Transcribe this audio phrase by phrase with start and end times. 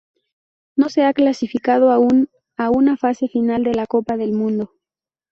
[0.75, 4.71] No se ha clasificado aún a una fase final de la Copa del Mundo.